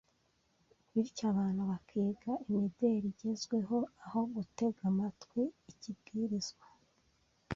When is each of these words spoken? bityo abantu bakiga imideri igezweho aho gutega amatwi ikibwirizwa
bityo 0.91 1.23
abantu 1.33 1.61
bakiga 1.71 2.31
imideri 2.47 3.05
igezweho 3.13 3.77
aho 4.05 4.19
gutega 4.33 4.81
amatwi 4.91 5.41
ikibwirizwa 5.71 6.65